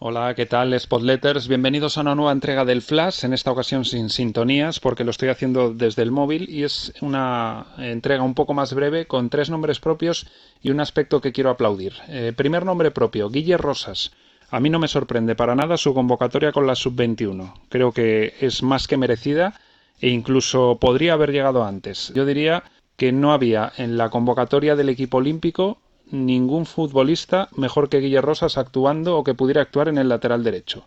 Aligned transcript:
Hola, 0.00 0.32
¿qué 0.36 0.46
tal 0.46 0.78
Spotletters? 0.78 1.48
Bienvenidos 1.48 1.98
a 1.98 2.02
una 2.02 2.14
nueva 2.14 2.30
entrega 2.30 2.64
del 2.64 2.82
Flash, 2.82 3.24
en 3.24 3.32
esta 3.32 3.50
ocasión 3.50 3.84
sin 3.84 4.10
sintonías 4.10 4.78
porque 4.78 5.02
lo 5.02 5.10
estoy 5.10 5.28
haciendo 5.28 5.74
desde 5.74 6.02
el 6.02 6.12
móvil 6.12 6.48
y 6.48 6.62
es 6.62 6.92
una 7.00 7.66
entrega 7.78 8.22
un 8.22 8.34
poco 8.34 8.54
más 8.54 8.72
breve 8.74 9.06
con 9.06 9.28
tres 9.28 9.50
nombres 9.50 9.80
propios 9.80 10.28
y 10.62 10.70
un 10.70 10.78
aspecto 10.78 11.20
que 11.20 11.32
quiero 11.32 11.50
aplaudir. 11.50 11.94
Eh, 12.06 12.32
primer 12.36 12.64
nombre 12.64 12.92
propio, 12.92 13.28
Guille 13.28 13.56
Rosas. 13.56 14.12
A 14.52 14.60
mí 14.60 14.70
no 14.70 14.78
me 14.78 14.86
sorprende 14.86 15.34
para 15.34 15.56
nada 15.56 15.76
su 15.76 15.92
convocatoria 15.92 16.52
con 16.52 16.68
la 16.68 16.76
sub-21. 16.76 17.54
Creo 17.68 17.90
que 17.90 18.34
es 18.40 18.62
más 18.62 18.86
que 18.86 18.98
merecida 18.98 19.60
e 20.00 20.10
incluso 20.10 20.78
podría 20.80 21.14
haber 21.14 21.32
llegado 21.32 21.64
antes. 21.64 22.12
Yo 22.14 22.24
diría 22.24 22.62
que 22.96 23.10
no 23.10 23.32
había 23.32 23.72
en 23.76 23.98
la 23.98 24.10
convocatoria 24.10 24.76
del 24.76 24.90
equipo 24.90 25.16
olímpico 25.16 25.80
ningún 26.10 26.66
futbolista 26.66 27.48
mejor 27.56 27.88
que 27.88 28.00
Guille 28.00 28.20
Rosas 28.20 28.58
actuando 28.58 29.16
o 29.16 29.24
que 29.24 29.34
pudiera 29.34 29.62
actuar 29.62 29.88
en 29.88 29.98
el 29.98 30.08
lateral 30.08 30.44
derecho. 30.44 30.86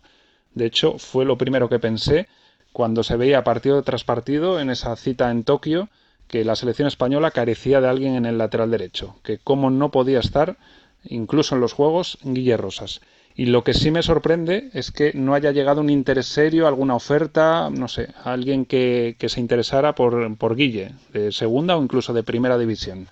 De 0.54 0.66
hecho, 0.66 0.98
fue 0.98 1.24
lo 1.24 1.38
primero 1.38 1.68
que 1.68 1.78
pensé 1.78 2.28
cuando 2.72 3.02
se 3.02 3.16
veía 3.16 3.44
partido 3.44 3.82
tras 3.82 4.04
partido 4.04 4.60
en 4.60 4.70
esa 4.70 4.96
cita 4.96 5.30
en 5.30 5.44
Tokio 5.44 5.88
que 6.28 6.44
la 6.44 6.56
selección 6.56 6.88
española 6.88 7.30
carecía 7.30 7.80
de 7.80 7.88
alguien 7.88 8.14
en 8.14 8.24
el 8.24 8.38
lateral 8.38 8.70
derecho, 8.70 9.16
que 9.22 9.38
como 9.38 9.70
no 9.70 9.90
podía 9.90 10.18
estar, 10.18 10.56
incluso 11.04 11.54
en 11.54 11.60
los 11.60 11.74
juegos, 11.74 12.18
Guille 12.22 12.56
Rosas. 12.56 13.02
Y 13.34 13.46
lo 13.46 13.64
que 13.64 13.74
sí 13.74 13.90
me 13.90 14.02
sorprende 14.02 14.70
es 14.72 14.90
que 14.90 15.12
no 15.14 15.34
haya 15.34 15.52
llegado 15.52 15.80
un 15.80 15.90
interés 15.90 16.26
serio, 16.26 16.66
alguna 16.66 16.94
oferta, 16.94 17.70
no 17.70 17.88
sé, 17.88 18.08
alguien 18.24 18.64
que, 18.64 19.16
que 19.18 19.28
se 19.28 19.40
interesara 19.40 19.94
por, 19.94 20.36
por 20.36 20.56
Guille, 20.56 20.92
de 21.12 21.32
segunda 21.32 21.76
o 21.76 21.82
incluso 21.82 22.12
de 22.12 22.22
primera 22.22 22.58
división. 22.58 23.08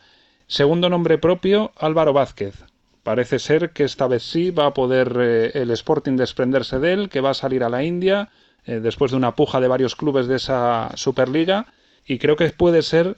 Segundo 0.51 0.89
nombre 0.89 1.17
propio, 1.17 1.71
Álvaro 1.77 2.13
Vázquez. 2.13 2.65
Parece 3.05 3.39
ser 3.39 3.71
que 3.71 3.85
esta 3.85 4.09
vez 4.09 4.25
sí 4.25 4.51
va 4.51 4.67
a 4.67 4.75
poder 4.75 5.17
eh, 5.21 5.51
el 5.55 5.71
Sporting 5.71 6.17
desprenderse 6.17 6.81
de 6.81 6.93
él, 6.93 7.09
que 7.09 7.21
va 7.21 7.31
a 7.31 7.35
salir 7.35 7.63
a 7.63 7.69
la 7.69 7.85
India 7.85 8.31
eh, 8.65 8.81
después 8.81 9.13
de 9.13 9.17
una 9.17 9.37
puja 9.37 9.61
de 9.61 9.69
varios 9.69 9.95
clubes 9.95 10.27
de 10.27 10.35
esa 10.35 10.91
Superliga 10.97 11.67
y 12.05 12.19
creo 12.19 12.35
que 12.35 12.51
puede 12.51 12.83
ser 12.83 13.17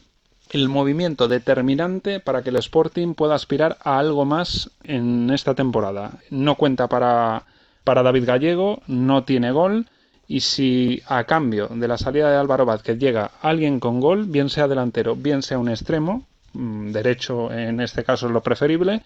el 0.51 0.69
movimiento 0.69 1.27
determinante 1.27 2.21
para 2.21 2.43
que 2.43 2.51
el 2.51 2.57
Sporting 2.57 3.15
pueda 3.15 3.35
aspirar 3.35 3.79
a 3.83 3.99
algo 3.99 4.27
más 4.27 4.71
en 4.85 5.31
esta 5.31 5.55
temporada. 5.55 6.19
No 6.29 6.57
cuenta 6.57 6.87
para, 6.87 7.47
para 7.83 8.03
David 8.03 8.27
Gallego, 8.27 8.83
no 8.89 9.25
tiene 9.25 9.53
gol 9.53 9.87
y 10.29 10.41
si 10.41 11.01
a 11.07 11.25
cambio 11.25 11.69
de 11.69 11.89
la 11.89 11.97
salida 11.97 12.31
de 12.31 12.37
Álvaro 12.37 12.67
Vázquez 12.67 12.99
llega 12.99 13.31
alguien 13.41 13.81
con 13.81 14.01
gol, 14.01 14.27
bien 14.27 14.51
sea 14.51 14.69
delantero, 14.69 15.17
bien 15.17 15.41
sea 15.41 15.59
un 15.59 15.71
extremo, 15.71 16.27
derecho 16.55 17.53
en 17.53 17.81
este 17.81 18.05
caso 18.05 18.27
es 18.27 18.33
lo 18.33 18.43
preferible, 18.43 19.03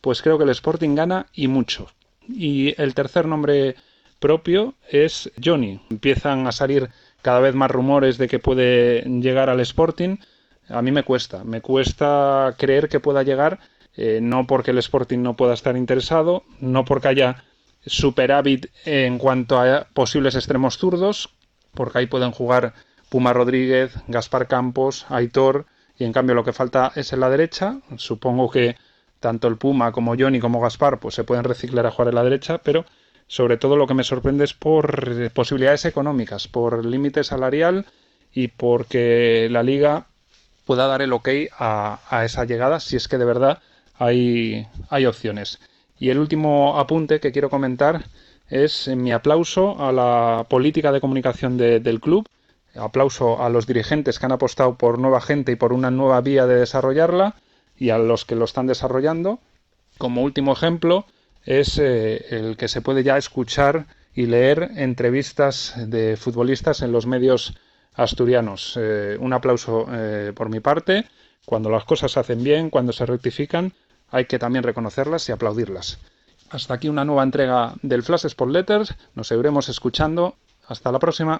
pues 0.00 0.22
creo 0.22 0.38
que 0.38 0.44
el 0.44 0.50
Sporting 0.50 0.94
gana 0.94 1.26
y 1.32 1.48
mucho. 1.48 1.88
Y 2.28 2.80
el 2.80 2.94
tercer 2.94 3.26
nombre 3.26 3.76
propio 4.18 4.74
es 4.88 5.30
Johnny. 5.42 5.80
Empiezan 5.90 6.46
a 6.46 6.52
salir 6.52 6.90
cada 7.22 7.40
vez 7.40 7.54
más 7.54 7.70
rumores 7.70 8.18
de 8.18 8.28
que 8.28 8.38
puede 8.38 9.02
llegar 9.02 9.50
al 9.50 9.60
Sporting. 9.60 10.18
A 10.68 10.82
mí 10.82 10.92
me 10.92 11.02
cuesta, 11.02 11.44
me 11.44 11.60
cuesta 11.60 12.54
creer 12.56 12.88
que 12.88 13.00
pueda 13.00 13.22
llegar, 13.22 13.58
eh, 13.96 14.20
no 14.22 14.46
porque 14.46 14.70
el 14.70 14.78
Sporting 14.78 15.18
no 15.18 15.36
pueda 15.36 15.54
estar 15.54 15.76
interesado, 15.76 16.44
no 16.60 16.84
porque 16.84 17.08
haya 17.08 17.44
superávit 17.84 18.66
en 18.84 19.18
cuanto 19.18 19.58
a 19.58 19.88
posibles 19.94 20.34
extremos 20.34 20.78
zurdos, 20.78 21.30
porque 21.74 21.98
ahí 21.98 22.06
pueden 22.06 22.30
jugar 22.30 22.74
Puma 23.08 23.32
Rodríguez, 23.32 23.92
Gaspar 24.06 24.46
Campos, 24.46 25.06
Aitor, 25.08 25.66
y 26.00 26.04
en 26.04 26.14
cambio 26.14 26.34
lo 26.34 26.44
que 26.44 26.54
falta 26.54 26.92
es 26.96 27.12
en 27.12 27.20
la 27.20 27.28
derecha. 27.28 27.78
Supongo 27.96 28.50
que 28.50 28.74
tanto 29.20 29.48
el 29.48 29.58
Puma 29.58 29.92
como 29.92 30.16
Johnny 30.18 30.40
como 30.40 30.58
Gaspar 30.58 30.98
pues 30.98 31.14
se 31.14 31.24
pueden 31.24 31.44
reciclar 31.44 31.86
a 31.86 31.90
jugar 31.90 32.08
en 32.08 32.14
la 32.14 32.24
derecha, 32.24 32.56
pero 32.56 32.86
sobre 33.26 33.58
todo 33.58 33.76
lo 33.76 33.86
que 33.86 33.92
me 33.92 34.02
sorprende 34.02 34.44
es 34.44 34.54
por 34.54 35.30
posibilidades 35.32 35.84
económicas, 35.84 36.48
por 36.48 36.86
límite 36.86 37.22
salarial 37.22 37.84
y 38.32 38.48
porque 38.48 39.48
la 39.50 39.62
liga 39.62 40.06
pueda 40.64 40.86
dar 40.86 41.02
el 41.02 41.12
ok 41.12 41.28
a, 41.58 42.00
a, 42.08 42.24
esa 42.24 42.46
llegada 42.46 42.80
si 42.80 42.96
es 42.96 43.06
que 43.06 43.18
de 43.18 43.26
verdad 43.26 43.58
hay, 43.98 44.66
hay 44.88 45.04
opciones. 45.04 45.60
Y 45.98 46.08
el 46.08 46.18
último 46.18 46.78
apunte 46.78 47.20
que 47.20 47.30
quiero 47.30 47.50
comentar 47.50 48.04
es 48.48 48.88
mi 48.88 49.12
aplauso 49.12 49.78
a 49.78 49.92
la 49.92 50.46
política 50.48 50.92
de 50.92 51.00
comunicación 51.02 51.58
de, 51.58 51.78
del 51.78 52.00
club 52.00 52.26
Aplauso 52.76 53.42
a 53.42 53.48
los 53.48 53.66
dirigentes 53.66 54.18
que 54.18 54.26
han 54.26 54.32
apostado 54.32 54.76
por 54.76 54.98
nueva 54.98 55.20
gente 55.20 55.52
y 55.52 55.56
por 55.56 55.72
una 55.72 55.90
nueva 55.90 56.20
vía 56.20 56.46
de 56.46 56.56
desarrollarla 56.56 57.34
y 57.76 57.90
a 57.90 57.98
los 57.98 58.24
que 58.24 58.36
lo 58.36 58.44
están 58.44 58.66
desarrollando. 58.66 59.40
Como 59.98 60.22
último 60.22 60.52
ejemplo 60.52 61.06
es 61.44 61.78
eh, 61.78 62.26
el 62.30 62.56
que 62.56 62.68
se 62.68 62.82
puede 62.82 63.02
ya 63.02 63.16
escuchar 63.16 63.86
y 64.14 64.26
leer 64.26 64.70
entrevistas 64.76 65.74
de 65.76 66.16
futbolistas 66.16 66.82
en 66.82 66.92
los 66.92 67.06
medios 67.06 67.54
asturianos. 67.94 68.78
Eh, 68.80 69.16
un 69.20 69.32
aplauso 69.32 69.86
eh, 69.90 70.32
por 70.34 70.48
mi 70.48 70.60
parte. 70.60 71.06
Cuando 71.44 71.70
las 71.70 71.84
cosas 71.84 72.12
se 72.12 72.20
hacen 72.20 72.44
bien, 72.44 72.70
cuando 72.70 72.92
se 72.92 73.06
rectifican, 73.06 73.72
hay 74.10 74.26
que 74.26 74.38
también 74.38 74.64
reconocerlas 74.64 75.28
y 75.28 75.32
aplaudirlas. 75.32 75.98
Hasta 76.50 76.74
aquí 76.74 76.88
una 76.88 77.04
nueva 77.04 77.22
entrega 77.22 77.74
del 77.82 78.02
Flash 78.02 78.26
Sport 78.26 78.50
Letters. 78.50 78.94
Nos 79.14 79.28
seguiremos 79.28 79.68
escuchando. 79.68 80.34
Hasta 80.66 80.92
la 80.92 80.98
próxima. 80.98 81.38